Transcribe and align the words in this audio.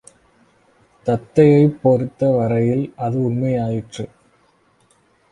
தத்தையைப் 1.07 1.75
பொறுத்த 1.81 2.29
வரையில் 2.29 2.93
அது 2.95 3.17
உண்மையாயிற்று. 3.23 4.05